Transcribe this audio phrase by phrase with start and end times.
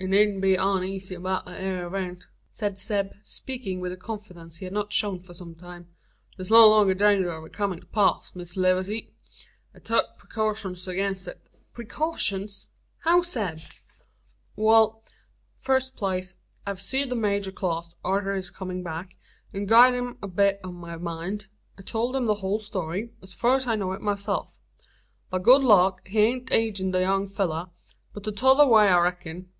[0.00, 4.64] "Ee needn't be uneezy 'beout thet ere ewent," said Zeb, speaking with a confidence he
[4.64, 5.86] had not shown for some time.
[6.36, 9.08] "Thur's no longer a danger o' it comin' to pass, Miss Lewaze.
[9.72, 12.70] I've tuk preecaushins agin it." "Precautions!
[13.04, 13.60] How, Zeb?"
[14.56, 15.00] "Wal;
[15.54, 16.34] fust place,
[16.66, 19.14] I've seed the major clost arter his comin' back,
[19.52, 21.46] an gied him a bit o' my mind.
[21.78, 24.58] I tolt him the hul story, as fur's I know it myself.
[25.30, 27.70] By good luck he ain't agin the young fellur,
[28.12, 29.50] but the tother way I reck'n.